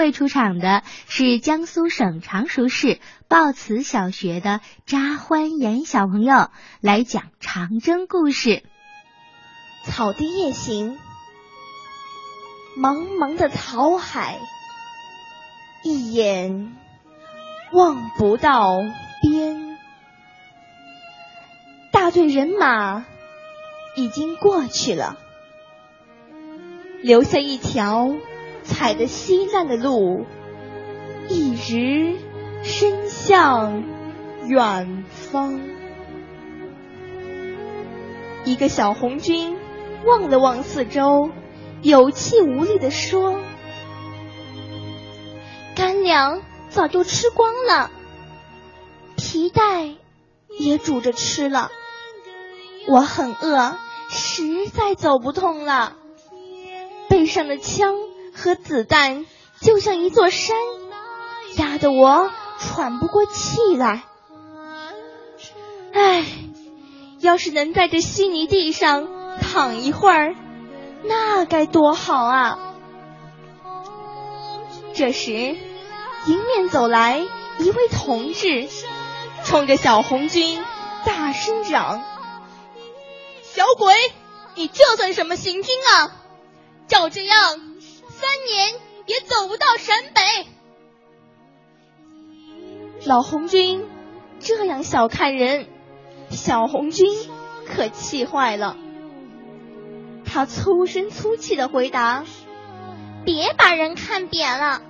[0.00, 6.48] 位出场的是江苏省常熟市报慈小学的扎欢颜小朋友
[6.80, 8.62] 来讲长征故事。
[9.84, 10.98] 草地夜行，
[12.78, 14.38] 茫茫的草海，
[15.84, 16.74] 一眼
[17.72, 18.78] 望不到
[19.20, 19.78] 边。
[21.92, 23.04] 大队人马
[23.96, 25.18] 已经过去了，
[27.02, 28.14] 留下一条
[28.70, 30.24] 踩着稀烂的路，
[31.28, 32.16] 一直
[32.62, 33.84] 伸向
[34.46, 35.60] 远方。
[38.44, 39.56] 一个小红军。
[40.02, 41.28] 望了望四周，
[41.82, 43.38] 有气无力地说
[45.76, 46.40] ：“干粮
[46.70, 47.90] 早就吃光了，
[49.14, 49.90] 皮带
[50.58, 51.70] 也煮着吃了。
[52.88, 53.76] 我很饿，
[54.08, 55.98] 实在走不动了。
[57.10, 57.94] 背上的枪
[58.40, 59.26] 和子弹
[59.60, 60.56] 就像一座山，
[61.56, 64.02] 压得我喘不过气来。
[65.92, 66.24] 唉，
[67.20, 69.08] 要是能在这稀泥地上……”
[69.52, 70.36] 躺一会儿，
[71.02, 72.74] 那该多好啊！
[74.94, 77.26] 这时，迎面走来
[77.58, 78.68] 一位同志，
[79.44, 80.62] 冲着小红军
[81.04, 82.04] 大声嚷
[83.42, 83.94] ：“小鬼，
[84.54, 86.12] 你这算什么行军啊？
[86.86, 87.69] 照这样，
[88.20, 88.74] 三年
[89.06, 90.20] 也走不到陕北！”
[93.06, 93.88] 老红军
[94.38, 95.66] 这样小看人，
[96.28, 97.08] 小红军
[97.66, 98.76] 可气坏了。
[100.24, 102.24] 他粗声粗气的回答
[103.24, 104.82] ：“别把人看扁了，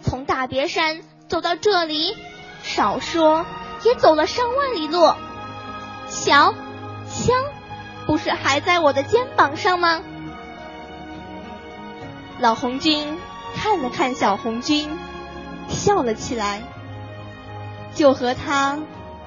[0.00, 2.16] 从大别山走到这里，
[2.62, 3.44] 少说
[3.84, 5.12] 也走了上万里路。
[6.08, 6.54] 瞧，
[7.10, 7.44] 枪
[8.06, 10.02] 不是还在我的肩膀上吗？”
[12.40, 13.18] 老红军
[13.56, 14.96] 看了看小红军，
[15.68, 16.62] 笑了起来，
[17.94, 18.78] 就和他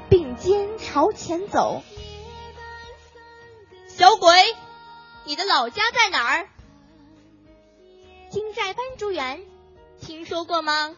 [0.10, 1.84] 并肩朝前走。
[3.88, 4.56] 小鬼。
[5.24, 6.50] 你的老家在哪儿？
[8.32, 9.44] 金寨班竹园，
[10.00, 10.96] 听说过吗？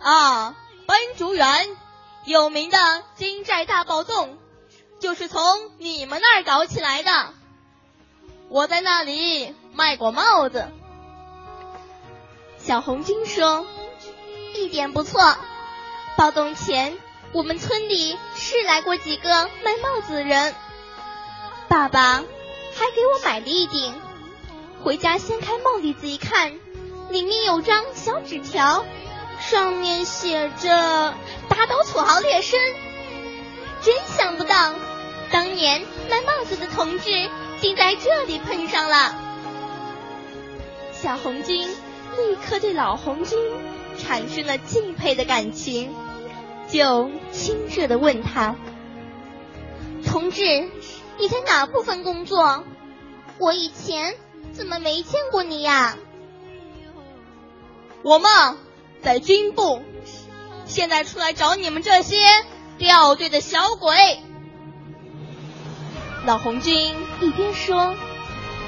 [0.00, 0.56] 啊，
[0.86, 1.76] 班竹园，
[2.24, 2.78] 有名的
[3.14, 4.38] 金寨大暴动，
[4.98, 5.40] 就是从
[5.78, 7.32] 你们那儿搞起来的。
[8.48, 10.68] 我在那里卖过帽子。
[12.66, 13.64] 小红军说
[14.52, 15.36] ：“一点不错。
[16.16, 16.98] 暴动前，
[17.30, 20.52] 我们村里是来过几个卖帽子的人。
[21.68, 22.24] 爸爸。”
[22.78, 23.94] 还给我买了一顶，
[24.82, 26.52] 回家掀开帽底子一看，
[27.08, 28.84] 里面有张小纸条，
[29.40, 31.14] 上面写着
[31.48, 32.58] “打倒土豪劣绅”。
[33.80, 34.74] 真想不到，
[35.30, 37.30] 当年卖帽子的同志
[37.62, 39.14] 竟在这里碰上了。
[40.92, 41.66] 小红军
[42.16, 43.38] 立刻对老红军
[43.98, 45.94] 产生了敬佩的感情，
[46.68, 48.56] 就亲热的问他
[50.06, 50.68] ：“同志。”
[51.18, 52.62] 你在哪部分工作？
[53.38, 54.16] 我以前
[54.52, 55.96] 怎么没见过你呀？
[58.02, 58.58] 我嘛，
[59.00, 59.80] 在军部，
[60.66, 62.18] 现在出来找你们这些
[62.76, 64.20] 掉队的小鬼。
[66.26, 67.94] 老红军一边说，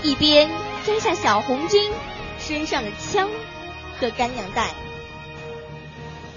[0.02, 0.50] 一边
[0.86, 1.92] 摘下小红军
[2.48, 3.28] 身上的枪
[4.00, 4.70] 和干粮袋。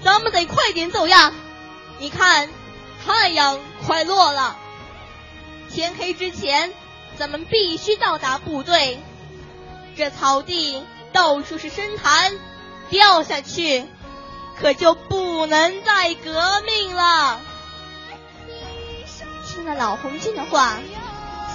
[0.04, 1.32] 咱们得快点走呀！
[1.98, 2.50] 你看，
[3.02, 4.58] 太阳快落了。
[5.70, 6.70] 天黑之前，
[7.16, 9.00] 咱们必须到达部队。
[9.96, 10.84] 这草地
[11.14, 12.38] 到处是深潭，
[12.90, 13.86] 掉下去
[14.60, 17.40] 可就不能再革命了。
[19.46, 20.78] 听了老红军的话，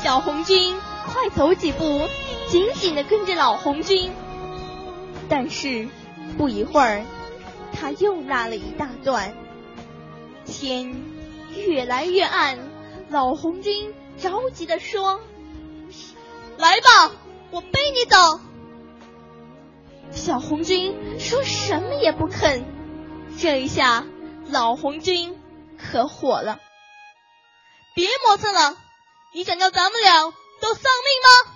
[0.02, 0.80] 小红军
[1.14, 2.10] 快走几步，
[2.50, 4.12] 紧紧的跟着老红军。
[5.30, 5.88] 但是
[6.38, 7.06] 不一会儿，
[7.74, 9.36] 他又拉了一大段。
[10.46, 10.96] 天
[11.56, 12.60] 越来越暗，
[13.10, 13.94] 老红军。
[14.20, 15.20] 着急的说
[16.58, 17.12] ：“来吧，
[17.52, 18.18] 我背你走。”
[20.10, 22.66] 小红军说什么也不肯。
[23.38, 24.08] 这一下，
[24.48, 25.40] 老红军
[25.78, 26.60] 可火了
[27.94, 28.76] ：“别磨蹭了，
[29.34, 30.24] 你想叫咱们俩
[30.62, 31.54] 都丧命吗？”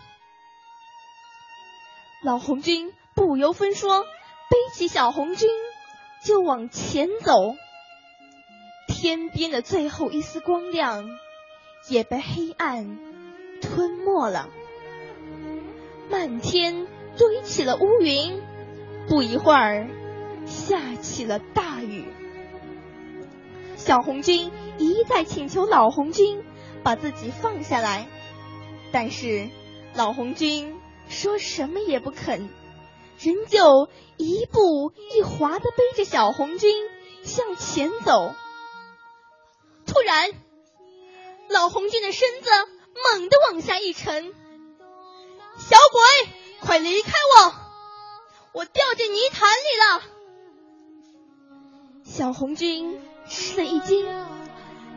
[2.22, 5.50] 老红军不由分说，背起小红军
[6.24, 7.56] 就往前走。
[8.88, 11.10] 天边的最后一丝光亮。
[11.90, 13.00] 也被黑暗
[13.60, 14.50] 吞没了，
[16.12, 16.86] 漫天
[17.18, 18.40] 堆起了乌云，
[19.08, 19.88] 不一会儿
[20.46, 22.06] 下起了大雨。
[23.78, 26.44] 小红军一再请求老红军
[26.84, 28.06] 把自己放下来，
[28.92, 29.50] 但是
[29.96, 30.80] 老红军
[31.10, 32.48] 说什么也不肯，
[33.24, 33.88] 仍旧
[34.18, 36.74] 一步一滑的背着小红军
[37.24, 38.34] 向前走。
[39.86, 40.32] 突然，
[41.50, 42.50] 老红军的身子
[43.14, 44.34] 猛地往下一沉，
[45.58, 46.30] 小鬼，
[46.62, 47.54] 快离开我！
[48.54, 50.04] 我掉进泥潭里了。
[52.04, 54.08] 小红军吃了一惊，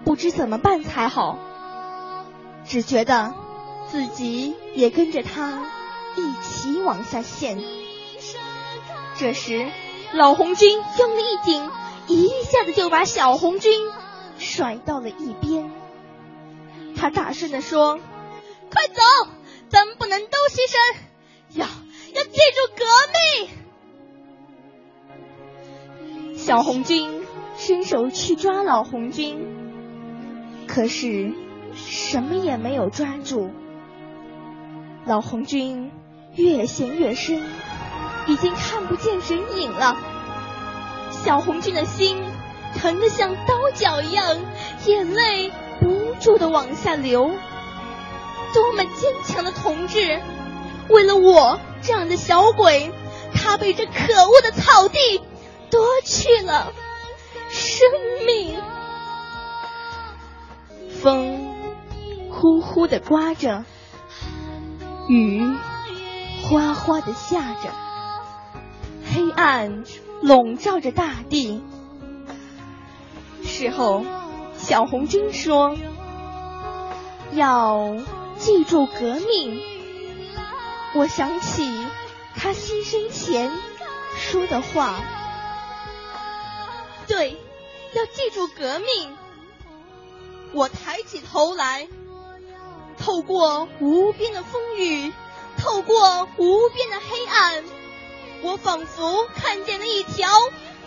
[0.04, 1.38] 不知怎么办才好，
[2.64, 3.34] 只觉得
[3.90, 5.70] 自己也跟着他
[6.16, 7.83] 一起往下陷。
[9.16, 9.70] 这时，
[10.12, 11.70] 老红军用力一顶，
[12.08, 13.72] 一下子就把小红军
[14.38, 15.70] 甩到了一边。
[16.96, 17.98] 他大声地说
[18.70, 19.00] ：“快走，
[19.68, 20.96] 咱们不能都牺牲，
[21.50, 22.84] 要要记住革
[23.40, 23.48] 命。”
[26.36, 27.24] 小红军
[27.56, 29.38] 伸手去抓老红军，
[30.66, 31.32] 可是
[31.74, 33.50] 什么也没有抓住。
[35.06, 35.90] 老红军
[36.34, 37.42] 越陷越深。
[38.26, 39.96] 已经看不见人影了，
[41.10, 42.22] 小红军的心
[42.74, 44.38] 疼得像刀绞一样，
[44.86, 47.30] 眼泪不住的往下流。
[48.52, 50.20] 多么坚强的同志，
[50.88, 52.92] 为了我这样的小鬼，
[53.34, 55.20] 他被这可恶的草地
[55.70, 56.72] 夺去了
[57.50, 57.88] 生
[58.26, 58.56] 命。
[61.02, 61.54] 风
[62.30, 63.64] 呼呼的刮着，
[65.08, 65.42] 雨
[66.44, 67.70] 哗哗的下着。
[69.36, 69.84] 暗
[70.22, 71.62] 笼罩着大地。
[73.44, 74.04] 事后，
[74.56, 75.76] 小红军说
[77.32, 77.96] ：“要
[78.38, 79.60] 记住革命。”
[80.94, 81.68] 我想起
[82.36, 83.50] 他牺牲前
[84.16, 85.00] 说的话
[87.08, 87.36] ：“对，
[87.94, 89.16] 要记住革命。”
[90.54, 91.88] 我抬起头来，
[92.96, 95.12] 透过无边的风雨，
[95.58, 97.64] 透过无边的黑暗。
[98.44, 100.28] 我仿佛看见了一条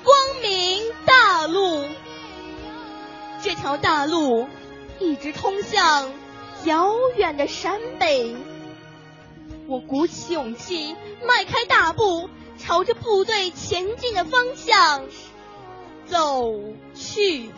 [0.03, 1.85] 光明大路，
[3.41, 4.47] 这条大路
[4.99, 6.13] 一直通向
[6.65, 8.35] 遥远的陕北。
[9.65, 10.95] 我鼓起勇气，
[11.25, 15.05] 迈开大步，朝着部队前进的方向
[16.05, 16.53] 走
[16.93, 17.49] 去。